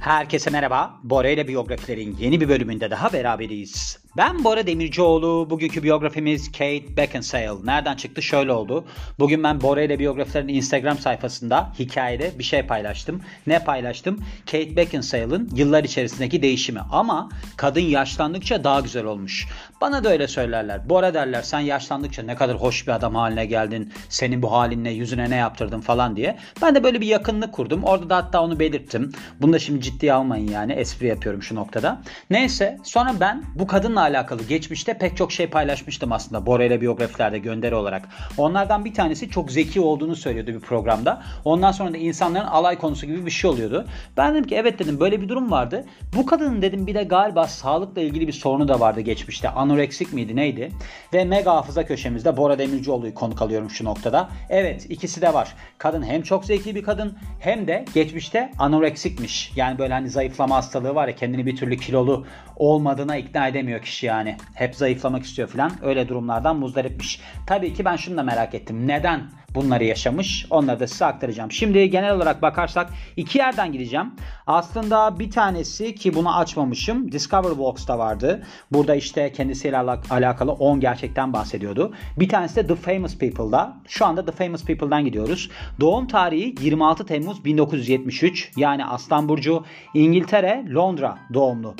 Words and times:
Herkese 0.00 0.50
merhaba. 0.50 1.00
Bora 1.02 1.28
ile 1.28 1.48
biyografilerin 1.48 2.16
yeni 2.20 2.40
bir 2.40 2.48
bölümünde 2.48 2.90
daha 2.90 3.12
beraberiz. 3.12 3.98
Ben 4.16 4.44
Bora 4.44 4.66
Demircioğlu. 4.66 5.50
Bugünkü 5.50 5.82
biyografimiz 5.82 6.52
Kate 6.52 6.96
Beckinsale. 6.96 7.66
Nereden 7.66 7.96
çıktı? 7.96 8.22
Şöyle 8.22 8.52
oldu. 8.52 8.84
Bugün 9.18 9.42
ben 9.42 9.60
Bora 9.60 9.82
ile 9.82 9.98
biyografilerin 9.98 10.48
Instagram 10.48 10.98
sayfasında 10.98 11.72
hikayede 11.78 12.38
bir 12.38 12.44
şey 12.44 12.62
paylaştım. 12.62 13.20
Ne 13.46 13.64
paylaştım? 13.64 14.20
Kate 14.46 14.76
Beckinsale'ın 14.76 15.50
yıllar 15.54 15.84
içerisindeki 15.84 16.42
değişimi. 16.42 16.80
Ama 16.92 17.28
kadın 17.56 17.80
yaşlandıkça 17.80 18.64
daha 18.64 18.80
güzel 18.80 19.04
olmuş. 19.04 19.48
Bana 19.80 20.04
da 20.04 20.08
öyle 20.08 20.28
söylerler. 20.28 20.88
Bora 20.88 21.14
derler 21.14 21.42
sen 21.42 21.60
yaşlandıkça 21.60 22.22
ne 22.22 22.36
kadar 22.36 22.56
hoş 22.56 22.86
bir 22.86 22.92
adam 22.92 23.14
haline 23.14 23.46
geldin. 23.46 23.92
Senin 24.08 24.42
bu 24.42 24.52
halinle 24.52 24.90
yüzüne 24.90 25.30
ne 25.30 25.36
yaptırdın 25.36 25.80
falan 25.80 26.16
diye. 26.16 26.38
Ben 26.62 26.74
de 26.74 26.84
böyle 26.84 27.00
bir 27.00 27.06
yakınlık 27.06 27.52
kurdum. 27.52 27.84
Orada 27.84 28.10
da 28.10 28.16
hatta 28.16 28.42
onu 28.42 28.58
belirttim. 28.58 29.12
Bunu 29.40 29.52
da 29.52 29.58
şimdi 29.58 29.80
ciddiye 29.80 30.12
almayın 30.12 30.48
yani. 30.48 30.72
Espri 30.72 31.06
yapıyorum 31.06 31.42
şu 31.42 31.54
noktada. 31.54 32.00
Neyse 32.30 32.78
sonra 32.84 33.14
ben 33.20 33.44
bu 33.54 33.66
kadınla 33.66 33.99
alakalı 34.00 34.42
geçmişte 34.42 34.98
pek 34.98 35.16
çok 35.16 35.32
şey 35.32 35.46
paylaşmıştım 35.46 36.12
aslında. 36.12 36.46
Bora 36.46 36.64
ile 36.64 36.80
biyografilerde 36.80 37.38
gönderi 37.38 37.74
olarak. 37.74 38.08
Onlardan 38.38 38.84
bir 38.84 38.94
tanesi 38.94 39.30
çok 39.30 39.52
zeki 39.52 39.80
olduğunu 39.80 40.16
söylüyordu 40.16 40.50
bir 40.50 40.60
programda. 40.60 41.22
Ondan 41.44 41.72
sonra 41.72 41.92
da 41.92 41.96
insanların 41.96 42.46
alay 42.46 42.78
konusu 42.78 43.06
gibi 43.06 43.26
bir 43.26 43.30
şey 43.30 43.50
oluyordu. 43.50 43.86
Ben 44.16 44.34
dedim 44.34 44.44
ki 44.44 44.54
evet 44.54 44.78
dedim 44.78 45.00
böyle 45.00 45.20
bir 45.20 45.28
durum 45.28 45.50
vardı. 45.50 45.84
Bu 46.16 46.26
kadının 46.26 46.62
dedim 46.62 46.86
bir 46.86 46.94
de 46.94 47.02
galiba 47.02 47.46
sağlıkla 47.46 48.00
ilgili 48.02 48.26
bir 48.26 48.32
sorunu 48.32 48.68
da 48.68 48.80
vardı 48.80 49.00
geçmişte. 49.00 49.48
Anoreksik 49.48 50.12
miydi 50.12 50.36
neydi? 50.36 50.72
Ve 51.14 51.24
mega 51.24 51.54
hafıza 51.54 51.86
köşemizde 51.86 52.36
Bora 52.36 52.58
Demircioğlu'yu 52.58 53.14
konuk 53.14 53.42
alıyorum 53.42 53.70
şu 53.70 53.84
noktada. 53.84 54.28
Evet 54.48 54.86
ikisi 54.90 55.22
de 55.22 55.34
var. 55.34 55.54
Kadın 55.78 56.02
hem 56.02 56.22
çok 56.22 56.44
zeki 56.44 56.74
bir 56.74 56.82
kadın 56.82 57.18
hem 57.40 57.66
de 57.66 57.84
geçmişte 57.94 58.50
anoreksikmiş. 58.58 59.52
Yani 59.56 59.78
böyle 59.78 59.92
hani 59.92 60.10
zayıflama 60.10 60.56
hastalığı 60.56 60.94
var 60.94 61.08
ya 61.08 61.16
kendini 61.16 61.46
bir 61.46 61.56
türlü 61.56 61.76
kilolu 61.76 62.26
olmadığına 62.56 63.16
ikna 63.16 63.48
edemiyor 63.48 63.82
kişi 63.82 63.89
yani. 64.02 64.36
Hep 64.54 64.74
zayıflamak 64.74 65.24
istiyor 65.24 65.48
falan. 65.48 65.72
Öyle 65.82 66.08
durumlardan 66.08 66.56
muzdaripmiş. 66.56 67.20
Tabii 67.46 67.74
ki 67.74 67.84
ben 67.84 67.96
şunu 67.96 68.16
da 68.16 68.22
merak 68.22 68.54
ettim. 68.54 68.88
Neden 68.88 69.30
bunları 69.54 69.84
yaşamış? 69.84 70.46
Onları 70.50 70.80
da 70.80 70.86
size 70.86 71.04
aktaracağım. 71.04 71.52
Şimdi 71.52 71.90
genel 71.90 72.14
olarak 72.14 72.42
bakarsak 72.42 72.90
iki 73.16 73.38
yerden 73.38 73.72
gideceğim. 73.72 74.14
Aslında 74.46 75.18
bir 75.18 75.30
tanesi 75.30 75.94
ki 75.94 76.14
bunu 76.14 76.36
açmamışım. 76.36 77.12
Discover 77.12 77.58
Box'ta 77.58 77.98
vardı. 77.98 78.42
Burada 78.72 78.94
işte 78.94 79.32
kendisiyle 79.32 79.78
alakalı 80.10 80.52
10 80.52 80.80
gerçekten 80.80 81.32
bahsediyordu. 81.32 81.94
Bir 82.18 82.28
tanesi 82.28 82.56
de 82.56 82.66
The 82.66 82.74
Famous 82.74 83.18
People'da. 83.18 83.76
Şu 83.88 84.06
anda 84.06 84.24
The 84.24 84.32
Famous 84.32 84.64
People'dan 84.64 85.04
gidiyoruz. 85.04 85.50
Doğum 85.80 86.06
tarihi 86.06 86.54
26 86.60 87.06
Temmuz 87.06 87.44
1973. 87.44 88.52
Yani 88.56 88.84
Aslan 88.84 89.28
Burcu 89.28 89.64
İngiltere, 89.94 90.64
Londra 90.74 91.18
doğumlu. 91.34 91.74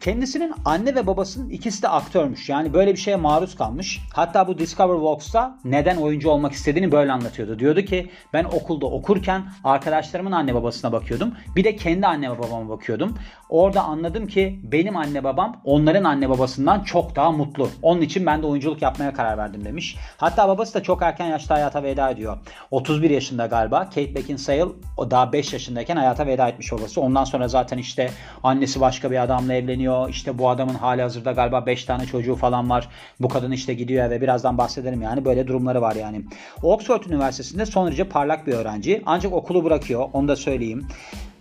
Kendisinin 0.00 0.52
anne 0.64 0.94
ve 0.94 1.06
babasının 1.06 1.50
ikisi 1.50 1.82
de 1.82 1.88
aktörmüş. 1.88 2.48
Yani 2.48 2.74
böyle 2.74 2.92
bir 2.92 2.98
şeye 2.98 3.16
maruz 3.16 3.56
kalmış. 3.56 4.00
Hatta 4.14 4.48
bu 4.48 4.58
Discover 4.58 4.94
Vox'ta 4.94 5.58
neden 5.64 5.96
oyuncu 5.96 6.30
olmak 6.30 6.52
istediğini 6.52 6.92
böyle 6.92 7.12
anlatıyordu. 7.12 7.58
Diyordu 7.58 7.82
ki 7.82 8.10
ben 8.32 8.44
okulda 8.44 8.86
okurken 8.86 9.42
arkadaşlarımın 9.64 10.32
anne 10.32 10.54
babasına 10.54 10.92
bakıyordum. 10.92 11.34
Bir 11.56 11.64
de 11.64 11.76
kendi 11.76 12.06
anne 12.06 12.30
babama 12.30 12.68
bakıyordum. 12.68 13.14
Orada 13.48 13.82
anladım 13.82 14.26
ki 14.26 14.60
benim 14.62 14.96
anne 14.96 15.24
babam 15.24 15.60
onların 15.64 16.04
anne 16.04 16.28
babasından 16.30 16.80
çok 16.80 17.16
daha 17.16 17.32
mutlu. 17.32 17.68
Onun 17.82 18.00
için 18.00 18.26
ben 18.26 18.42
de 18.42 18.46
oyunculuk 18.46 18.82
yapmaya 18.82 19.12
karar 19.12 19.38
verdim 19.38 19.64
demiş. 19.64 19.96
Hatta 20.16 20.48
babası 20.48 20.74
da 20.74 20.82
çok 20.82 21.02
erken 21.02 21.26
yaşta 21.26 21.54
hayata 21.54 21.82
veda 21.82 22.10
ediyor. 22.10 22.38
31 22.70 23.10
yaşında 23.10 23.46
galiba. 23.46 23.84
Kate 23.84 24.14
Beckinsale 24.14 24.64
o 24.96 25.10
daha 25.10 25.32
5 25.32 25.52
yaşındayken 25.52 25.96
hayata 25.96 26.26
veda 26.26 26.48
etmiş 26.48 26.72
babası. 26.72 27.00
Ondan 27.00 27.24
sonra 27.24 27.48
zaten 27.48 27.78
işte 27.78 28.10
annesi 28.42 28.80
başka 28.80 29.10
bir 29.10 29.22
adamla 29.22 29.54
evleniyor. 29.54 29.89
İşte 30.08 30.38
bu 30.38 30.48
adamın 30.48 30.74
hali 30.74 31.02
hazırda 31.02 31.32
galiba 31.32 31.66
5 31.66 31.84
tane 31.84 32.06
çocuğu 32.06 32.34
falan 32.34 32.70
var. 32.70 32.88
Bu 33.20 33.28
kadın 33.28 33.50
işte 33.50 33.74
gidiyor 33.74 34.06
eve. 34.06 34.20
Birazdan 34.20 34.58
bahsederim 34.58 35.02
yani. 35.02 35.24
Böyle 35.24 35.46
durumları 35.46 35.82
var 35.82 35.94
yani. 35.94 36.22
Oxford 36.62 37.02
Üniversitesi'nde 37.04 37.66
son 37.66 37.86
derece 37.86 38.04
parlak 38.04 38.46
bir 38.46 38.52
öğrenci. 38.52 39.02
Ancak 39.06 39.32
okulu 39.32 39.64
bırakıyor. 39.64 40.08
Onu 40.12 40.28
da 40.28 40.36
söyleyeyim. 40.36 40.86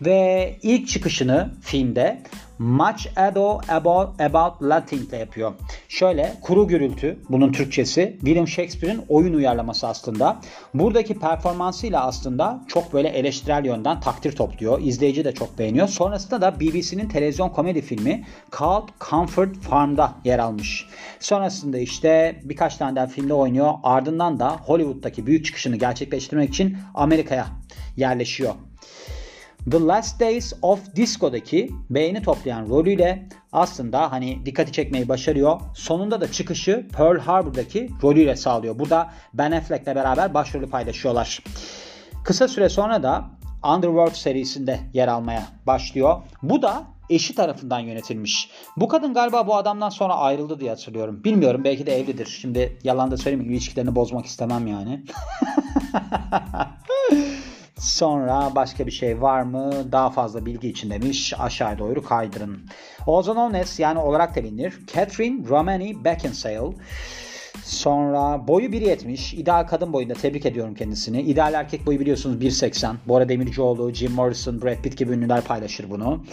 Ve 0.01 0.55
ilk 0.61 0.87
çıkışını 0.87 1.51
filmde 1.61 2.21
Much 2.59 3.07
Ado 3.17 3.61
About, 3.69 4.21
about 4.21 4.61
Nothing 4.61 5.09
ile 5.09 5.17
yapıyor. 5.17 5.53
Şöyle 5.89 6.33
kuru 6.41 6.67
gürültü 6.67 7.19
bunun 7.29 7.51
Türkçesi 7.51 8.17
William 8.19 8.47
Shakespeare'in 8.47 9.01
oyun 9.09 9.33
uyarlaması 9.33 9.87
aslında. 9.87 10.39
Buradaki 10.73 11.19
performansıyla 11.19 12.05
aslında 12.05 12.61
çok 12.67 12.93
böyle 12.93 13.07
eleştirel 13.07 13.65
yönden 13.65 13.99
takdir 13.99 14.31
topluyor. 14.35 14.81
İzleyici 14.81 15.25
de 15.25 15.33
çok 15.33 15.59
beğeniyor. 15.59 15.87
Sonrasında 15.87 16.41
da 16.41 16.59
BBC'nin 16.59 17.09
televizyon 17.09 17.49
komedi 17.49 17.81
filmi 17.81 18.25
Called 18.59 18.89
Comfort 19.09 19.57
Farm'da 19.57 20.13
yer 20.25 20.39
almış. 20.39 20.85
Sonrasında 21.19 21.77
işte 21.77 22.41
birkaç 22.43 22.77
tane 22.77 22.95
daha 22.95 23.07
filmde 23.07 23.33
oynuyor. 23.33 23.73
Ardından 23.83 24.39
da 24.39 24.49
Hollywood'daki 24.49 25.25
büyük 25.25 25.45
çıkışını 25.45 25.75
gerçekleştirmek 25.75 26.49
için 26.49 26.77
Amerika'ya 26.95 27.47
yerleşiyor. 27.97 28.53
The 29.71 29.79
Last 29.79 30.19
Days 30.19 30.53
of 30.61 30.95
Disco'daki 30.95 31.71
beğeni 31.89 32.21
toplayan 32.21 32.69
rolüyle 32.69 33.27
aslında 33.51 34.11
hani 34.11 34.45
dikkati 34.45 34.71
çekmeyi 34.71 35.09
başarıyor. 35.09 35.61
Sonunda 35.75 36.21
da 36.21 36.31
çıkışı 36.31 36.87
Pearl 36.97 37.19
Harbor'daki 37.19 37.89
rolüyle 38.03 38.35
sağlıyor. 38.35 38.79
Burada 38.79 39.11
Ben 39.33 39.51
Affleck'le 39.51 39.95
beraber 39.95 40.33
başrolü 40.33 40.69
paylaşıyorlar. 40.69 41.39
Kısa 42.23 42.47
süre 42.47 42.69
sonra 42.69 43.03
da 43.03 43.25
Underworld 43.75 44.15
serisinde 44.15 44.79
yer 44.93 45.07
almaya 45.07 45.43
başlıyor. 45.67 46.21
Bu 46.43 46.61
da 46.61 46.83
eşi 47.09 47.35
tarafından 47.35 47.79
yönetilmiş. 47.79 48.49
Bu 48.77 48.87
kadın 48.87 49.13
galiba 49.13 49.47
bu 49.47 49.55
adamdan 49.55 49.89
sonra 49.89 50.15
ayrıldı 50.15 50.59
diye 50.59 50.69
hatırlıyorum. 50.69 51.23
Bilmiyorum 51.23 51.61
belki 51.63 51.85
de 51.85 51.99
evlidir. 51.99 52.25
Şimdi 52.25 52.77
yalan 52.83 53.11
da 53.11 53.17
söylemeyeyim 53.17 53.53
ilişkilerini 53.53 53.95
bozmak 53.95 54.25
istemem 54.25 54.67
yani. 54.67 55.03
Sonra 57.79 58.51
başka 58.55 58.87
bir 58.87 58.91
şey 58.91 59.21
var 59.21 59.41
mı? 59.41 59.91
Daha 59.91 60.09
fazla 60.09 60.45
bilgi 60.45 60.69
için 60.69 60.89
demiş. 60.89 61.33
Aşağı 61.39 61.77
doğru 61.79 62.03
kaydırın. 62.03 62.59
Also 63.07 63.33
known 63.33 63.53
as 63.53 63.79
yani 63.79 63.99
olarak 63.99 64.35
da 64.35 64.43
bilinir. 64.43 64.79
Catherine 64.93 65.47
Romani 65.49 66.05
Beckinsale. 66.05 66.75
Sonra 67.63 68.47
boyu 68.47 68.67
1.70. 68.67 69.35
İdeal 69.35 69.67
kadın 69.67 69.93
boyunda. 69.93 70.13
Tebrik 70.13 70.45
ediyorum 70.45 70.75
kendisini. 70.75 71.21
İdeal 71.21 71.53
erkek 71.53 71.85
boyu 71.85 71.99
biliyorsunuz 71.99 72.41
1.80. 72.41 72.95
Bora 73.07 73.29
Demircioğlu, 73.29 73.93
Jim 73.93 74.11
Morrison, 74.11 74.61
Brad 74.61 74.81
Pitt 74.83 74.97
gibi 74.97 75.11
ünlüler 75.13 75.41
paylaşır 75.41 75.89
bunu. 75.89 76.23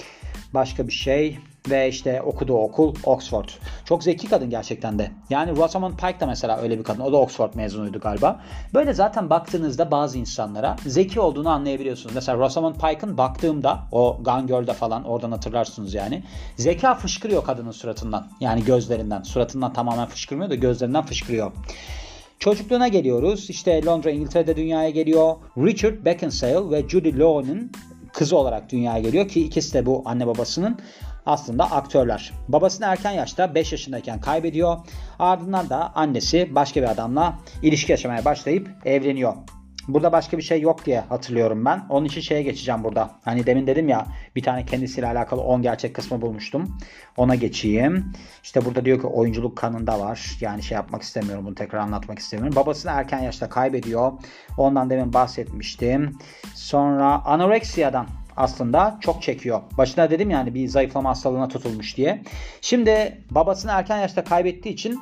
Başka 0.55 0.87
bir 0.87 0.93
şey 0.93 1.39
ve 1.71 1.88
işte 1.88 2.22
okuduğu 2.22 2.56
okul 2.56 2.94
Oxford. 3.04 3.49
Çok 3.84 4.04
zeki 4.04 4.28
kadın 4.28 4.50
gerçekten 4.50 4.99
de. 4.99 5.10
Yani 5.31 5.56
Rosamund 5.56 5.93
Pike 5.99 6.21
da 6.21 6.27
mesela 6.27 6.59
öyle 6.59 6.78
bir 6.78 6.84
kadın. 6.84 7.00
O 7.00 7.12
da 7.12 7.16
Oxford 7.16 7.54
mezunuydu 7.54 8.00
galiba. 8.00 8.41
Böyle 8.75 8.94
zaten 8.94 9.31
baktığınızda 9.31 9.91
bazı 9.91 10.19
insanlara 10.19 10.77
zeki 10.87 11.21
olduğunu 11.21 11.49
anlayabiliyorsunuz. 11.49 12.15
Mesela 12.15 12.38
Rosamund 12.38 12.75
Pike'ın 12.75 13.19
baktığımda 13.19 13.78
o 13.93 14.19
Gone 14.22 14.47
Girl'da 14.47 14.72
falan 14.72 15.04
oradan 15.04 15.31
hatırlarsınız 15.31 15.94
yani. 15.94 16.22
Zeka 16.56 16.94
fışkırıyor 16.94 17.44
kadının 17.44 17.71
suratından. 17.71 18.27
Yani 18.41 18.65
gözlerinden. 18.65 19.22
Suratından 19.22 19.72
tamamen 19.72 20.06
fışkırmıyor 20.06 20.50
da 20.50 20.54
gözlerinden 20.54 21.04
fışkırıyor. 21.04 21.53
Çocukluğuna 22.38 22.88
geliyoruz. 22.88 23.50
İşte 23.50 23.84
Londra, 23.84 24.10
İngiltere'de 24.10 24.56
dünyaya 24.56 24.91
geliyor. 24.91 25.37
Richard 25.59 26.04
Beckinsale 26.04 26.71
ve 26.71 26.88
Judy 26.88 27.19
Lowe'nin 27.19 27.72
kızı 28.12 28.37
olarak 28.37 28.72
dünyaya 28.72 29.03
geliyor 29.03 29.28
ki 29.28 29.44
ikisi 29.44 29.75
de 29.75 29.87
bu 29.87 30.03
anne 30.04 30.27
babasının 30.27 30.78
aslında 31.26 31.70
aktörler. 31.70 32.32
Babasını 32.48 32.87
erken 32.87 33.12
yaşta 33.12 33.54
5 33.54 33.72
yaşındayken 33.72 34.20
kaybediyor. 34.20 34.76
Ardından 35.19 35.70
da 35.70 35.94
annesi 35.94 36.54
başka 36.54 36.82
bir 36.82 36.91
adamla 36.91 37.38
ilişki 37.62 37.92
yaşamaya 37.92 38.25
başlayıp 38.25 38.69
evleniyor. 38.84 39.34
Burada 39.89 40.12
başka 40.12 40.39
bir 40.39 40.42
şey 40.42 40.60
yok 40.60 40.86
diye 40.86 41.01
hatırlıyorum 41.01 41.65
ben. 41.65 41.86
Onun 41.89 42.06
için 42.06 42.21
şeye 42.21 42.42
geçeceğim 42.42 42.84
burada. 42.84 43.10
Hani 43.24 43.47
demin 43.47 43.66
dedim 43.66 43.89
ya 43.89 44.06
bir 44.36 44.42
tane 44.42 44.66
kendisiyle 44.66 45.06
alakalı 45.06 45.41
10 45.41 45.62
gerçek 45.62 45.95
kısmı 45.95 46.22
bulmuştum. 46.22 46.78
Ona 47.16 47.34
geçeyim. 47.34 48.12
İşte 48.42 48.65
burada 48.65 48.84
diyor 48.84 49.01
ki 49.01 49.06
oyunculuk 49.06 49.56
kanında 49.59 50.01
var. 50.01 50.39
Yani 50.41 50.62
şey 50.62 50.74
yapmak 50.74 51.03
istemiyorum 51.03 51.45
bunu 51.47 51.54
tekrar 51.54 51.78
anlatmak 51.78 52.18
istemiyorum. 52.18 52.56
Babasını 52.56 52.92
erken 52.92 53.18
yaşta 53.18 53.48
kaybediyor. 53.48 54.12
Ondan 54.59 54.91
demin 54.91 55.12
bahsetmiştim. 55.12 56.18
Sonra 56.54 57.24
anoreksiyadan 57.24 58.06
aslında 58.36 58.98
çok 59.00 59.22
çekiyor. 59.22 59.62
Başına 59.78 60.10
dedim 60.10 60.30
yani 60.30 60.54
bir 60.54 60.68
zayıflama 60.68 61.10
hastalığına 61.10 61.48
tutulmuş 61.48 61.97
diye. 61.97 62.22
Şimdi 62.60 63.24
babasını 63.30 63.71
erken 63.71 63.98
yaşta 63.98 64.24
kaybettiği 64.24 64.74
için 64.74 65.00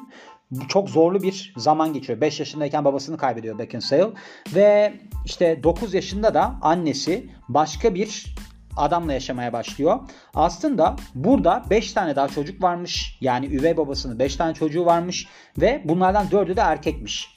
çok 0.68 0.90
zorlu 0.90 1.22
bir 1.22 1.54
zaman 1.56 1.92
geçiyor. 1.92 2.20
5 2.20 2.40
yaşındayken 2.40 2.84
babasını 2.84 3.16
kaybediyor 3.16 3.58
Beckinsale 3.58 4.10
ve 4.54 4.94
işte 5.24 5.62
9 5.62 5.94
yaşında 5.94 6.34
da 6.34 6.54
annesi 6.62 7.30
başka 7.48 7.94
bir 7.94 8.34
adamla 8.76 9.12
yaşamaya 9.12 9.52
başlıyor. 9.52 10.00
Aslında 10.34 10.96
burada 11.14 11.62
5 11.70 11.92
tane 11.92 12.16
daha 12.16 12.28
çocuk 12.28 12.62
varmış. 12.62 13.18
Yani 13.20 13.46
üvey 13.46 13.76
babasının 13.76 14.18
5 14.18 14.36
tane 14.36 14.54
çocuğu 14.54 14.86
varmış 14.86 15.28
ve 15.58 15.82
bunlardan 15.84 16.26
4'ü 16.26 16.56
de 16.56 16.60
erkekmiş. 16.60 17.36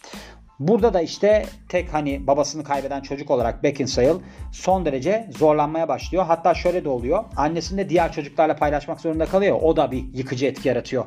Burada 0.59 0.94
da 0.94 1.01
işte 1.01 1.45
tek 1.69 1.94
hani 1.94 2.27
babasını 2.27 2.63
kaybeden 2.63 3.01
çocuk 3.01 3.31
olarak 3.31 3.63
Beckinsale 3.63 4.13
son 4.51 4.86
derece 4.86 5.30
zorlanmaya 5.38 5.88
başlıyor. 5.88 6.25
Hatta 6.25 6.54
şöyle 6.54 6.86
de 6.86 6.89
oluyor. 6.89 7.24
Annesini 7.36 7.77
de 7.77 7.89
diğer 7.89 8.13
çocuklarla 8.13 8.56
paylaşmak 8.56 9.01
zorunda 9.01 9.25
kalıyor. 9.25 9.59
O 9.62 9.75
da 9.77 9.92
bir 9.92 10.04
yıkıcı 10.13 10.45
etki 10.45 10.68
yaratıyor 10.68 11.06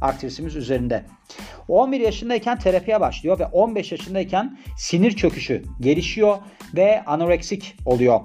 aktivistimiz 0.00 0.56
üzerinde. 0.56 1.04
11 1.68 2.00
yaşındayken 2.00 2.58
terapiye 2.58 3.00
başlıyor 3.00 3.38
ve 3.38 3.46
15 3.46 3.92
yaşındayken 3.92 4.58
sinir 4.76 5.16
çöküşü 5.16 5.62
gelişiyor 5.80 6.36
ve 6.76 7.04
anoreksik 7.04 7.76
oluyor. 7.86 8.20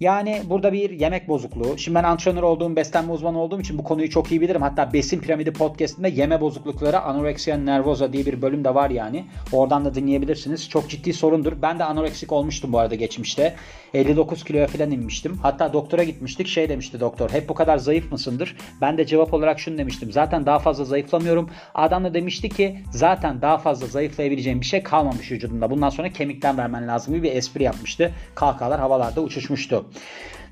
Yani 0.00 0.42
burada 0.44 0.72
bir 0.72 0.90
yemek 0.90 1.28
bozukluğu. 1.28 1.78
Şimdi 1.78 1.94
ben 1.94 2.04
antrenör 2.04 2.42
olduğum, 2.42 2.76
beslenme 2.76 3.12
uzmanı 3.12 3.38
olduğum 3.38 3.60
için 3.60 3.78
bu 3.78 3.84
konuyu 3.84 4.10
çok 4.10 4.30
iyi 4.30 4.40
bilirim. 4.40 4.62
Hatta 4.62 4.92
Besin 4.92 5.20
Piramidi 5.20 5.52
podcastinde 5.52 6.08
yeme 6.08 6.40
bozuklukları 6.40 7.00
anoreksiya 7.00 7.56
nervosa 7.56 8.12
diye 8.12 8.26
bir 8.26 8.42
bölüm 8.42 8.64
de 8.64 8.74
var 8.74 8.90
yani. 8.90 9.24
Oradan 9.52 9.84
da 9.84 9.94
dinleyebilirsiniz. 9.94 10.68
Çok 10.68 10.90
ciddi 10.90 11.12
sorundur. 11.12 11.52
Ben 11.62 11.78
de 11.78 11.84
anoreksik 11.84 12.32
olmuştum 12.32 12.72
bu 12.72 12.78
arada 12.78 12.94
geçmişte. 12.94 13.54
59 13.94 14.44
kiloya 14.44 14.66
falan 14.66 14.90
inmiştim. 14.90 15.36
Hatta 15.42 15.72
doktora 15.72 16.04
gitmiştik. 16.04 16.46
Şey 16.46 16.68
demişti 16.68 17.00
doktor. 17.00 17.30
Hep 17.30 17.48
bu 17.48 17.54
kadar 17.54 17.78
zayıf 17.78 18.12
mısındır? 18.12 18.56
Ben 18.80 18.98
de 18.98 19.06
cevap 19.06 19.34
olarak 19.34 19.60
şunu 19.60 19.78
demiştim. 19.78 20.12
Zaten 20.12 20.46
daha 20.46 20.58
fazla 20.58 20.84
zayıflamıyorum. 20.84 21.50
Adam 21.74 22.04
da 22.04 22.14
demişti 22.14 22.48
ki 22.48 22.78
zaten 22.92 23.42
daha 23.42 23.58
fazla 23.58 23.86
zayıflayabileceğim 23.86 24.60
bir 24.60 24.66
şey 24.66 24.82
kalmamış 24.82 25.32
vücudunda. 25.32 25.70
Bundan 25.70 25.90
sonra 25.90 26.08
kemikten 26.08 26.58
vermen 26.58 26.88
lazım 26.88 27.14
gibi 27.14 27.22
bir 27.22 27.36
espri 27.36 27.62
yapmıştı. 27.62 28.12
Kahkahalar 28.34 28.80
havalarda 28.80 29.20
uçuşmuştu. 29.20 29.89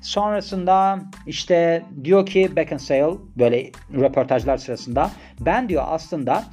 Sonrasında 0.01 0.99
işte 1.27 1.83
diyor 2.03 2.25
ki 2.25 2.55
Beckinsale 2.55 3.17
böyle 3.37 3.71
röportajlar 3.93 4.57
sırasında 4.57 5.11
ben 5.39 5.69
diyor 5.69 5.83
aslında 5.87 6.43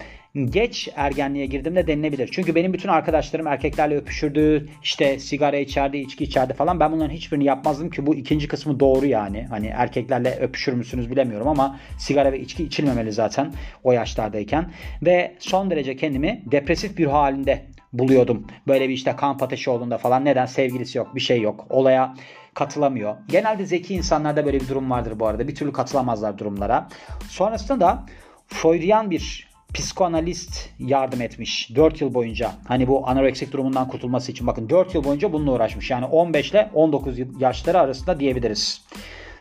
geç 0.45 0.89
ergenliğe 0.97 1.47
girdiğimde 1.47 1.87
denilebilir. 1.87 2.29
Çünkü 2.33 2.55
benim 2.55 2.73
bütün 2.73 2.89
arkadaşlarım 2.89 3.47
erkeklerle 3.47 3.97
öpüşürdü, 3.97 4.69
işte 4.83 5.19
sigara 5.19 5.57
içerdi, 5.57 5.99
içki 5.99 6.25
içerdi 6.25 6.55
falan. 6.55 6.81
Ben 6.81 6.93
bunların 6.93 7.15
hiçbirini 7.15 7.45
yapmazdım 7.45 7.91
ki 7.91 8.07
bu 8.07 8.15
ikinci 8.15 8.49
kısmı 8.49 8.81
doğru 8.81 9.07
yani. 9.07 9.47
Hani 9.51 9.67
erkeklerle 9.67 10.39
öpüşür 10.41 10.73
müsünüz 10.73 11.11
bilemiyorum 11.11 11.49
ama 11.49 11.81
sigara 11.99 12.33
ve 12.33 12.41
içki 12.41 12.65
içilmemeli 12.65 13.13
zaten 13.13 13.53
o 13.85 13.93
yaşlardayken. 13.93 14.71
Ve 15.03 15.35
son 15.39 15.71
derece 15.71 15.97
kendimi 15.97 16.43
depresif 16.47 16.99
bir 16.99 17.07
halinde 17.07 17.63
buluyordum. 17.93 18.47
Böyle 18.69 18.89
bir 18.89 18.95
işte 18.95 19.17
kamp 19.17 19.43
ateşi 19.43 19.71
olduğunda 19.71 19.99
falan 19.99 20.25
neden 20.25 20.47
sevgilisi 20.47 20.99
yok, 20.99 21.15
bir 21.15 21.21
şey 21.21 21.41
yok. 21.41 21.67
Olaya 21.71 22.15
katılamıyor. 22.57 23.17
Genelde 23.29 23.67
zeki 23.67 23.95
insanlarda 23.95 24.47
böyle 24.47 24.61
bir 24.61 24.69
durum 24.69 24.91
vardır 24.91 25.21
bu 25.21 25.27
arada. 25.27 25.49
Bir 25.49 25.55
türlü 25.55 25.73
katılamazlar 25.73 26.39
durumlara. 26.39 26.89
Sonrasında 27.29 27.81
da 27.81 28.07
Freudian 28.47 29.11
bir 29.11 29.49
psikoanalist 29.75 30.69
yardım 30.79 31.21
etmiş 31.21 31.71
4 31.77 32.01
yıl 32.01 32.15
boyunca. 32.15 32.53
Hani 32.69 32.89
bu 32.89 33.09
anoreksik 33.09 33.53
durumundan 33.53 33.89
kurtulması 33.89 34.33
için 34.33 34.47
bakın 34.47 34.71
4 34.71 34.95
yıl 34.95 35.05
boyunca 35.05 35.33
bununla 35.33 35.53
uğraşmış. 35.53 35.91
Yani 35.91 36.05
15 36.05 36.51
ile 36.51 36.71
19 36.75 37.19
yaşları 37.41 37.81
arasında 37.81 38.21
diyebiliriz. 38.21 38.83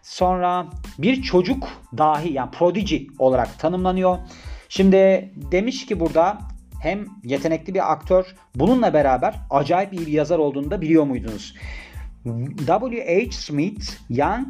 Sonra 0.01 0.65
bir 0.97 1.21
çocuk 1.21 1.67
dahi 1.97 2.33
yani 2.33 2.51
prodigy 2.51 2.97
olarak 3.19 3.59
tanımlanıyor. 3.59 4.17
Şimdi 4.69 5.31
demiş 5.35 5.85
ki 5.85 5.99
burada 5.99 6.37
hem 6.81 7.05
yetenekli 7.23 7.73
bir 7.73 7.91
aktör 7.91 8.35
bununla 8.55 8.93
beraber 8.93 9.35
acayip 9.49 9.93
iyi 9.93 10.05
bir 10.05 10.11
yazar 10.11 10.39
olduğunu 10.39 10.71
da 10.71 10.81
biliyor 10.81 11.03
muydunuz? 11.03 11.55
W.H. 12.25 13.31
Smith 13.31 13.91
Young 14.09 14.47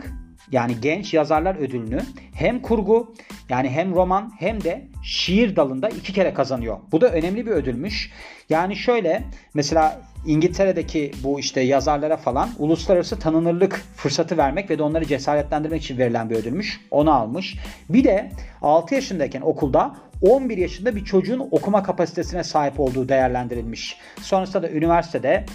yani 0.52 0.76
genç 0.82 1.14
yazarlar 1.14 1.56
ödülünü 1.56 2.02
hem 2.34 2.62
kurgu 2.62 3.14
yani 3.50 3.70
hem 3.70 3.96
roman 3.96 4.32
hem 4.40 4.64
de 4.64 4.88
şiir 5.04 5.56
dalında 5.56 5.90
iki 5.90 6.14
kere 6.14 6.34
kazanıyor. 6.34 6.78
Bu 6.92 7.02
da 7.02 7.10
önemli 7.10 7.46
bir 7.46 7.52
ödülmüş. 7.52 8.12
Yani 8.50 8.76
şöyle 8.76 9.24
mesela 9.54 10.02
İngiltere'deki 10.26 11.12
bu 11.24 11.40
işte 11.40 11.62
yazarlara 11.62 12.18
falan 12.18 12.50
uluslararası 12.60 13.20
tanınırlık 13.20 13.84
fırsatı 13.96 14.38
vermek 14.38 14.70
ve 14.70 14.78
de 14.78 14.84
onları 14.84 15.06
cesaretlendirmek 15.06 15.84
için 15.84 15.98
verilen 15.98 16.30
bir 16.30 16.36
ödülmüş. 16.36 16.82
Onu 16.92 17.14
almış. 17.14 17.58
Bir 17.90 18.04
de 18.04 18.32
6 18.62 18.96
yaşındayken 18.96 19.42
okulda 19.42 19.96
11 20.22 20.58
yaşında 20.58 20.96
bir 20.96 21.06
çocuğun 21.06 21.48
okuma 21.52 21.84
kapasitesine 21.84 22.44
sahip 22.44 22.80
olduğu 22.80 23.10
değerlendirilmiş. 23.10 23.98
Sonrasında 24.22 24.64
da 24.64 24.70
üniversitede 24.70 25.46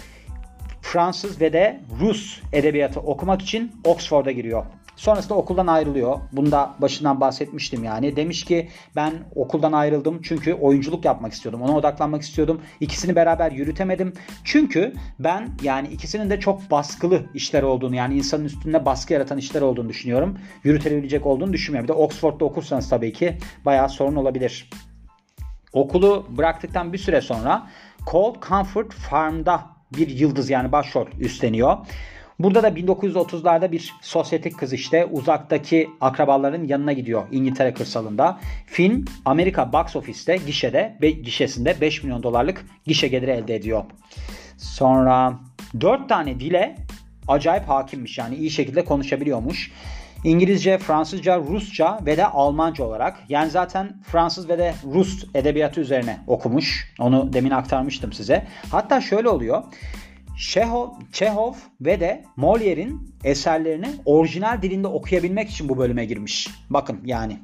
Fransız 0.91 1.41
ve 1.41 1.53
de 1.53 1.79
Rus 1.99 2.39
edebiyatı 2.53 2.99
okumak 2.99 3.41
için 3.41 3.71
Oxford'a 3.83 4.31
giriyor. 4.31 4.65
Sonrasında 4.95 5.33
okuldan 5.33 5.67
ayrılıyor. 5.67 6.19
Bunda 6.31 6.75
başından 6.79 7.21
bahsetmiştim 7.21 7.83
yani. 7.83 8.15
Demiş 8.15 8.45
ki 8.45 8.69
ben 8.95 9.13
okuldan 9.35 9.71
ayrıldım 9.71 10.21
çünkü 10.23 10.53
oyunculuk 10.53 11.05
yapmak 11.05 11.33
istiyordum. 11.33 11.61
Ona 11.61 11.77
odaklanmak 11.77 12.21
istiyordum. 12.21 12.61
İkisini 12.79 13.15
beraber 13.15 13.51
yürütemedim. 13.51 14.13
Çünkü 14.43 14.93
ben 15.19 15.49
yani 15.63 15.87
ikisinin 15.87 16.29
de 16.29 16.39
çok 16.39 16.71
baskılı 16.71 17.25
işler 17.33 17.63
olduğunu 17.63 17.95
yani 17.95 18.17
insanın 18.17 18.45
üstünde 18.45 18.85
baskı 18.85 19.13
yaratan 19.13 19.37
işler 19.37 19.61
olduğunu 19.61 19.89
düşünüyorum. 19.89 20.37
Yürütebilecek 20.63 21.25
olduğunu 21.25 21.53
düşünmüyorum. 21.53 21.87
Bir 21.87 21.93
de 21.93 21.97
Oxford'da 21.97 22.45
okursanız 22.45 22.89
tabii 22.89 23.13
ki 23.13 23.37
bayağı 23.65 23.89
sorun 23.89 24.15
olabilir. 24.15 24.69
Okulu 25.73 26.25
bıraktıktan 26.37 26.93
bir 26.93 26.97
süre 26.97 27.21
sonra 27.21 27.67
Cold 28.11 28.35
Comfort 28.47 28.93
Farm'da 28.93 29.80
bir 29.97 30.09
yıldız 30.09 30.49
yani 30.49 30.71
başrol 30.71 31.07
üstleniyor. 31.19 31.77
Burada 32.39 32.63
da 32.63 32.69
1930'larda 32.69 33.71
bir 33.71 33.93
sosyetik 34.01 34.57
kız 34.57 34.73
işte 34.73 35.05
uzaktaki 35.05 35.89
akrabaların 36.01 36.63
yanına 36.63 36.93
gidiyor 36.93 37.23
İngiltere 37.31 37.73
kırsalında. 37.73 38.39
Film 38.65 39.05
Amerika 39.25 39.73
box 39.73 39.95
office'te 39.95 40.37
gişede 40.45 40.97
ve 41.01 41.09
gişesinde 41.09 41.81
5 41.81 42.03
milyon 42.03 42.23
dolarlık 42.23 42.65
gişe 42.85 43.07
geliri 43.07 43.31
elde 43.31 43.55
ediyor. 43.55 43.83
Sonra 44.57 45.39
4 45.81 46.09
tane 46.09 46.39
dile 46.39 46.75
acayip 47.27 47.69
hakimmiş 47.69 48.17
yani 48.17 48.35
iyi 48.35 48.51
şekilde 48.51 48.85
konuşabiliyormuş. 48.85 49.71
İngilizce, 50.23 50.77
Fransızca, 50.77 51.39
Rusça 51.39 51.99
ve 52.05 52.17
de 52.17 52.25
Almanca 52.25 52.83
olarak. 52.83 53.19
Yani 53.29 53.49
zaten 53.49 54.01
Fransız 54.03 54.49
ve 54.49 54.57
de 54.57 54.73
Rus 54.93 55.25
edebiyatı 55.35 55.81
üzerine 55.81 56.19
okumuş. 56.27 56.93
Onu 56.99 57.33
demin 57.33 57.51
aktarmıştım 57.51 58.13
size. 58.13 58.47
Hatta 58.71 59.01
şöyle 59.01 59.29
oluyor. 59.29 59.63
Çehov, 60.37 60.89
Çehov 61.11 61.53
ve 61.81 61.99
de 61.99 62.23
Molière'in 62.37 63.15
eserlerini 63.23 63.87
orijinal 64.05 64.61
dilinde 64.61 64.87
okuyabilmek 64.87 65.49
için 65.49 65.69
bu 65.69 65.77
bölüme 65.77 66.05
girmiş. 66.05 66.49
Bakın 66.69 66.99
yani. 67.05 67.37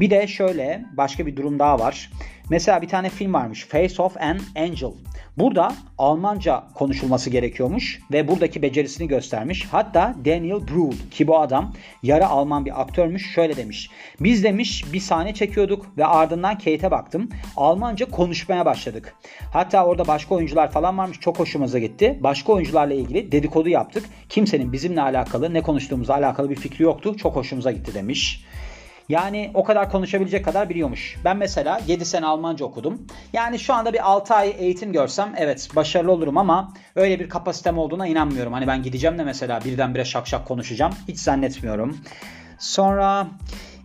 Bir 0.00 0.10
de 0.10 0.26
şöyle 0.26 0.84
başka 0.92 1.26
bir 1.26 1.36
durum 1.36 1.58
daha 1.58 1.78
var. 1.78 2.10
Mesela 2.50 2.82
bir 2.82 2.88
tane 2.88 3.08
film 3.08 3.32
varmış. 3.34 3.64
Face 3.64 4.02
of 4.02 4.16
an 4.16 4.40
Angel. 4.56 4.92
Burada 5.38 5.74
Almanca 5.98 6.64
konuşulması 6.74 7.30
gerekiyormuş 7.30 8.00
ve 8.12 8.28
buradaki 8.28 8.62
becerisini 8.62 9.08
göstermiş. 9.08 9.68
Hatta 9.70 10.14
Daniel 10.24 10.68
Brühl 10.68 11.10
ki 11.10 11.26
bu 11.26 11.38
adam 11.38 11.72
yarı 12.02 12.26
Alman 12.26 12.64
bir 12.64 12.80
aktörmüş 12.80 13.34
şöyle 13.34 13.56
demiş. 13.56 13.90
Biz 14.20 14.44
demiş 14.44 14.84
bir 14.92 15.00
sahne 15.00 15.34
çekiyorduk 15.34 15.86
ve 15.98 16.06
ardından 16.06 16.54
Kate'e 16.54 16.90
baktım. 16.90 17.28
Almanca 17.56 18.10
konuşmaya 18.10 18.64
başladık. 18.66 19.14
Hatta 19.52 19.86
orada 19.86 20.06
başka 20.06 20.34
oyuncular 20.34 20.70
falan 20.70 20.98
varmış. 20.98 21.20
Çok 21.20 21.38
hoşumuza 21.38 21.78
gitti. 21.78 22.18
Başka 22.20 22.52
oyuncularla 22.52 22.94
ilgili 22.94 23.32
dedikodu 23.32 23.68
yaptık. 23.68 24.04
Kimsenin 24.28 24.72
bizimle 24.72 25.02
alakalı 25.02 25.54
ne 25.54 25.62
konuştuğumuzla 25.62 26.14
alakalı 26.14 26.50
bir 26.50 26.56
fikri 26.56 26.84
yoktu. 26.84 27.16
Çok 27.16 27.36
hoşumuza 27.36 27.72
gitti 27.72 27.94
demiş. 27.94 28.44
Yani 29.08 29.50
o 29.54 29.64
kadar 29.64 29.90
konuşabilecek 29.90 30.44
kadar 30.44 30.68
biliyormuş. 30.68 31.16
Ben 31.24 31.36
mesela 31.36 31.80
7 31.86 32.04
sene 32.04 32.26
Almanca 32.26 32.64
okudum. 32.64 33.06
Yani 33.32 33.58
şu 33.58 33.74
anda 33.74 33.92
bir 33.92 34.10
6 34.10 34.34
ay 34.34 34.54
eğitim 34.58 34.92
görsem 34.92 35.34
evet 35.36 35.68
başarılı 35.76 36.12
olurum 36.12 36.38
ama 36.38 36.72
öyle 36.94 37.20
bir 37.20 37.28
kapasitem 37.28 37.78
olduğuna 37.78 38.06
inanmıyorum. 38.06 38.52
Hani 38.52 38.66
ben 38.66 38.82
gideceğim 38.82 39.18
de 39.18 39.24
mesela 39.24 39.60
birdenbire 39.64 40.04
şak 40.04 40.26
şak 40.26 40.46
konuşacağım. 40.46 40.92
Hiç 41.08 41.18
zannetmiyorum. 41.18 41.98
Sonra 42.58 43.26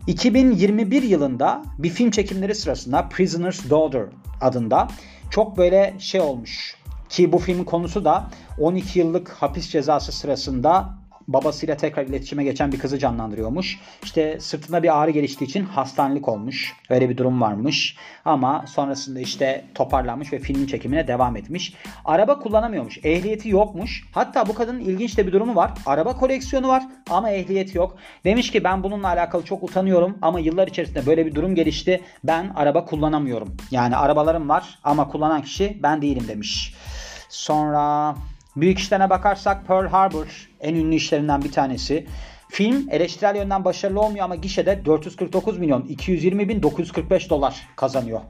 2021 0.07 1.03
yılında 1.03 1.63
bir 1.77 1.89
film 1.89 2.11
çekimleri 2.11 2.55
sırasında 2.55 3.09
Prisoner's 3.09 3.69
Daughter 3.69 4.05
adında 4.41 4.87
çok 5.31 5.57
böyle 5.57 5.93
şey 5.99 6.21
olmuş. 6.21 6.75
Ki 7.09 7.31
bu 7.31 7.37
filmin 7.37 7.63
konusu 7.63 8.05
da 8.05 8.27
12 8.59 8.99
yıllık 8.99 9.29
hapis 9.29 9.69
cezası 9.69 10.11
sırasında 10.11 10.96
babasıyla 11.27 11.77
tekrar 11.77 12.05
iletişime 12.05 12.43
geçen 12.43 12.71
bir 12.71 12.79
kızı 12.79 12.99
canlandırıyormuş. 12.99 13.79
İşte 14.03 14.39
sırtında 14.39 14.83
bir 14.83 15.01
ağrı 15.01 15.11
geliştiği 15.11 15.47
için 15.47 15.65
hastanelik 15.65 16.27
olmuş. 16.27 16.73
Öyle 16.89 17.09
bir 17.09 17.17
durum 17.17 17.41
varmış. 17.41 17.95
Ama 18.25 18.65
sonrasında 18.67 19.19
işte 19.19 19.65
toparlanmış 19.75 20.33
ve 20.33 20.39
filmin 20.39 20.67
çekimine 20.67 21.07
devam 21.07 21.35
etmiş. 21.35 21.73
Araba 22.05 22.39
kullanamıyormuş. 22.39 22.97
Ehliyeti 23.03 23.49
yokmuş. 23.49 24.07
Hatta 24.11 24.47
bu 24.47 24.53
kadının 24.53 24.79
ilginç 24.79 25.17
de 25.17 25.27
bir 25.27 25.31
durumu 25.31 25.55
var. 25.55 25.71
Araba 25.85 26.17
koleksiyonu 26.17 26.67
var 26.67 26.83
ama 27.09 27.29
ehliyeti 27.29 27.77
yok. 27.77 27.97
Demiş 28.25 28.51
ki 28.51 28.63
ben 28.63 28.83
bununla 28.83 29.07
alakalı 29.07 29.43
çok 29.43 29.63
utanıyorum 29.63 30.17
ama 30.21 30.39
yıllar 30.39 30.67
içerisinde 30.67 31.05
böyle 31.05 31.25
bir 31.25 31.35
durum 31.35 31.55
gelişti. 31.55 32.01
Ben 32.23 32.51
araba 32.55 32.85
kullanamıyorum. 32.85 33.57
Yani 33.71 33.95
arabalarım 33.95 34.49
var 34.49 34.79
ama 34.83 35.07
kullanan 35.07 35.41
kişi 35.41 35.79
ben 35.83 36.01
değilim 36.01 36.27
demiş. 36.27 36.73
Sonra 37.29 38.15
Büyük 38.57 38.79
işlerine 38.79 39.09
bakarsak 39.09 39.67
Pearl 39.67 39.87
Harbor 39.87 40.49
en 40.61 40.75
ünlü 40.75 40.95
işlerinden 40.95 41.43
bir 41.43 41.51
tanesi. 41.51 42.07
Film 42.49 42.87
eleştirel 42.91 43.35
yönden 43.35 43.65
başarılı 43.65 44.01
olmuyor 44.01 44.25
ama 44.25 44.35
gişede 44.35 44.85
449 44.85 45.57
milyon 45.57 45.81
220 45.81 46.49
bin 46.49 46.63
945 46.63 47.29
dolar 47.29 47.67
kazanıyor. 47.75 48.21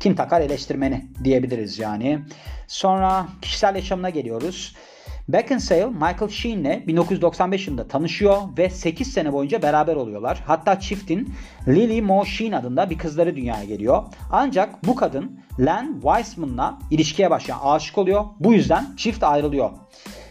Kim 0.00 0.14
takar 0.14 0.40
eleştirmeni 0.40 1.06
diyebiliriz 1.24 1.78
yani. 1.78 2.18
Sonra 2.66 3.26
kişisel 3.42 3.74
yaşamına 3.74 4.10
geliyoruz. 4.10 4.76
Beckinsale 5.32 5.86
Michael 5.86 6.28
Sheen'le 6.28 6.86
1995 6.86 7.66
yılında 7.66 7.88
tanışıyor 7.88 8.36
ve 8.58 8.70
8 8.70 9.12
sene 9.12 9.32
boyunca 9.32 9.62
beraber 9.62 9.96
oluyorlar. 9.96 10.42
Hatta 10.46 10.80
çiftin 10.80 11.34
Lily 11.68 12.02
Mo 12.02 12.24
Sheen 12.24 12.52
adında 12.52 12.90
bir 12.90 12.98
kızları 12.98 13.36
dünyaya 13.36 13.64
geliyor. 13.64 14.02
Ancak 14.30 14.86
bu 14.86 14.94
kadın 14.94 15.40
Len 15.60 16.00
Wiseman'la 16.02 16.78
ilişkiye 16.90 17.30
başlayan 17.30 17.58
aşık 17.64 17.98
oluyor. 17.98 18.24
Bu 18.40 18.52
yüzden 18.52 18.86
çift 18.96 19.24
ayrılıyor. 19.24 19.70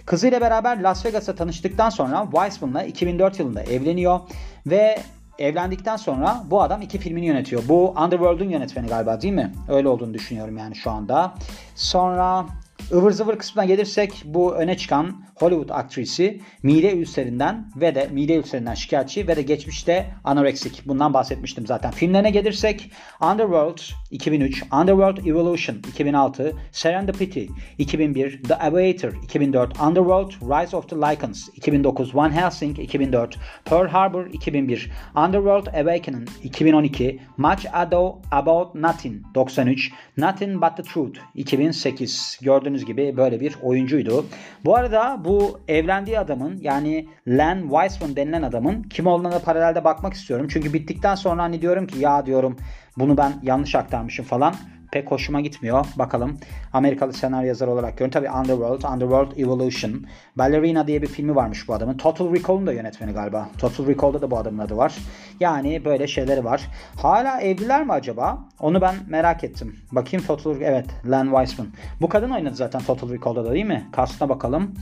Kızıyla 0.06 0.42
beraber 0.42 0.82
Las 0.82 1.06
Vegas'a 1.06 1.36
tanıştıktan 1.36 1.90
sonra 1.90 2.28
Wiseman'la 2.32 2.84
2004 2.84 3.40
yılında 3.40 3.64
evleniyor 3.64 4.20
ve 4.66 5.00
evlendikten 5.40 5.96
sonra 5.96 6.44
bu 6.46 6.62
adam 6.62 6.82
iki 6.82 6.98
filmini 6.98 7.26
yönetiyor. 7.26 7.64
Bu 7.70 7.90
Underworld'un 7.90 8.50
yönetmeni 8.50 8.88
galiba 8.88 9.22
değil 9.22 9.34
mi? 9.34 9.54
Öyle 9.70 9.88
olduğunu 9.88 10.14
düşünüyorum 10.14 10.58
yani 10.58 10.76
şu 10.76 10.92
anda. 10.92 11.34
Sonra 11.76 12.46
ıvır 12.94 13.12
zıvır 13.12 13.38
kısmına 13.38 13.66
gelirsek 13.66 14.24
bu 14.26 14.56
öne 14.56 14.78
çıkan 14.78 15.24
Hollywood 15.36 15.70
aktrisi 15.70 16.42
mide 16.64 16.92
ülserinden 16.92 17.72
ve 17.76 17.96
de 17.96 18.08
mide 18.12 18.36
ülserinden 18.36 18.74
şikayetçi 18.74 19.28
ve 19.28 19.36
de 19.36 19.42
geçmişte 19.42 20.14
anoreksik. 20.24 20.88
Bundan 20.88 21.14
bahsetmiştim 21.14 21.68
zaten. 21.68 21.92
Filmlerine 21.92 22.30
gelirsek 22.30 22.92
Underworld 23.22 23.80
2003, 24.12 24.64
Underworld 24.82 25.26
Evolution 25.26 25.76
2006, 25.76 26.54
Serendipity 26.72 27.46
2001, 27.78 28.44
The 28.44 28.56
Aviator 28.56 29.14
2004, 29.24 29.80
Underworld 29.82 30.32
Rise 30.32 30.78
of 30.78 30.90
the 30.90 30.96
Lycans 30.96 31.50
2009, 31.56 32.16
Van 32.16 32.32
Helsing 32.32 32.80
2004, 32.80 33.38
Pearl 33.66 33.88
Harbor 33.88 34.26
2001, 34.26 34.92
Underworld 35.16 35.68
Awakening 35.68 36.30
2012, 36.44 37.20
Much 37.38 37.66
Ado 37.74 38.22
About 38.32 38.76
Nothing 38.76 39.24
93, 39.36 39.92
Nothing 40.18 40.62
But 40.62 40.78
the 40.78 40.84
Truth 40.84 41.20
2008. 41.36 42.40
Gördüğünüz 42.42 42.81
gibi 42.86 43.18
böyle 43.18 43.40
bir 43.40 43.58
oyuncuydu. 43.62 44.26
Bu 44.66 44.76
arada 44.76 45.22
bu 45.26 45.60
evlendiği 45.68 46.20
adamın 46.20 46.58
yani 46.62 47.08
Len 47.28 47.62
Wiseman 47.62 48.16
denilen 48.16 48.42
adamın 48.42 48.84
kim 48.84 49.08
olduğuna 49.08 49.40
paralelde 49.40 49.84
bakmak 49.84 50.14
istiyorum. 50.14 50.48
Çünkü 50.50 50.74
bittikten 50.74 51.16
sonra 51.16 51.44
hani 51.44 51.62
diyorum 51.62 51.88
ki 51.88 52.00
ya 52.00 52.26
diyorum 52.26 52.58
bunu 52.98 53.18
ben 53.18 53.34
yanlış 53.44 53.76
aktarmışım 53.76 54.26
falan 54.26 54.56
pek 54.92 55.12
hoşuma 55.12 55.42
gitmiyor. 55.42 55.86
Bakalım. 55.96 56.38
Amerikalı 56.74 57.14
senaryo 57.14 57.48
yazarı 57.48 57.72
olarak 57.72 57.98
görüyorum. 57.98 58.12
Tabii 58.12 58.32
Underworld, 58.32 58.94
Underworld 58.94 59.38
Evolution. 59.38 60.06
Ballerina 60.36 60.88
diye 60.88 61.02
bir 61.02 61.08
filmi 61.08 61.36
varmış 61.36 61.68
bu 61.68 61.74
adamın. 61.74 61.98
Total 61.98 62.34
Recall'un 62.34 62.68
da 62.68 62.74
yönetmeni 62.74 63.12
galiba. 63.12 63.50
Total 63.58 63.88
Recall'da 63.88 64.22
da 64.22 64.32
bu 64.32 64.38
adamın 64.38 64.60
adı 64.60 64.78
var. 64.78 64.96
Yani 65.40 65.86
böyle 65.86 66.08
şeyleri 66.08 66.46
var. 66.46 66.62
Hala 66.98 67.42
evliler 67.42 67.86
mi 67.86 67.92
acaba? 67.92 68.40
Onu 68.60 68.82
ben 68.82 68.96
merak 69.08 69.44
ettim. 69.44 69.76
Bakayım 69.92 70.26
Total 70.26 70.62
Evet, 70.62 70.86
Len 71.12 71.26
Wiseman. 71.26 71.72
Bu 72.02 72.10
kadın 72.10 72.30
oynadı 72.30 72.56
zaten 72.56 72.82
Total 72.82 73.10
Recall'da 73.10 73.46
da 73.46 73.54
değil 73.54 73.66
mi? 73.66 73.90
Kastına 73.92 74.30
bakalım. 74.30 74.76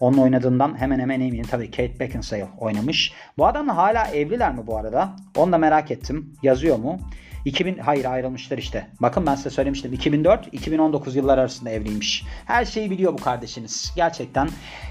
Onun 0.00 0.18
oynadığından 0.18 0.80
hemen 0.80 0.98
hemen 0.98 1.20
eminim. 1.20 1.46
Tabii 1.50 1.70
Kate 1.70 2.00
Beckinsale 2.00 2.46
oynamış. 2.58 3.12
Bu 3.38 3.46
adamla 3.46 3.76
hala 3.76 4.06
evliler 4.06 4.54
mi 4.54 4.66
bu 4.66 4.78
arada? 4.78 5.16
Onu 5.36 5.52
da 5.52 5.58
merak 5.58 5.90
ettim. 5.90 6.34
Yazıyor 6.42 6.78
mu? 6.78 6.98
2000 7.44 7.78
hayır 7.78 8.04
ayrılmışlar 8.04 8.58
işte. 8.58 8.86
Bakın 9.00 9.26
ben 9.26 9.34
size 9.34 9.50
söylemiştim. 9.50 9.92
2004-2019 9.94 11.16
yıllar 11.16 11.38
arasında 11.38 11.70
evliymiş. 11.70 12.24
Her 12.46 12.64
şeyi 12.64 12.90
biliyor 12.90 13.12
bu 13.12 13.16
kardeşiniz. 13.16 13.92
Gerçekten 13.96 14.48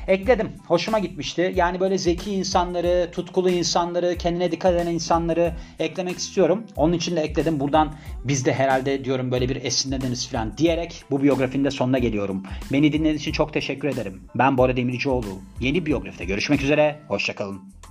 ekledim. 0.07 0.49
Hoşuma 0.67 0.99
gitmişti. 0.99 1.53
Yani 1.55 1.79
böyle 1.79 1.97
zeki 1.97 2.31
insanları, 2.31 3.09
tutkulu 3.11 3.49
insanları, 3.49 4.17
kendine 4.17 4.51
dikkat 4.51 4.73
eden 4.73 4.87
insanları 4.87 5.53
eklemek 5.79 6.17
istiyorum. 6.17 6.63
Onun 6.75 6.93
için 6.93 7.15
de 7.15 7.21
ekledim. 7.21 7.59
Buradan 7.59 7.93
biz 8.23 8.45
de 8.45 8.53
herhalde 8.53 9.05
diyorum 9.05 9.31
böyle 9.31 9.49
bir 9.49 9.55
esinleniriz 9.55 10.27
falan 10.29 10.57
diyerek 10.57 11.03
bu 11.11 11.23
biyografinin 11.23 11.63
de 11.65 11.71
sonuna 11.71 11.97
geliyorum. 11.97 12.43
Beni 12.71 12.93
dinlediğiniz 12.93 13.21
için 13.21 13.31
çok 13.31 13.53
teşekkür 13.53 13.87
ederim. 13.87 14.21
Ben 14.35 14.57
Bora 14.57 14.77
Demircioğlu. 14.77 15.41
Yeni 15.59 15.85
biyografide 15.85 16.25
görüşmek 16.25 16.61
üzere. 16.61 16.99
Hoşçakalın. 17.07 17.82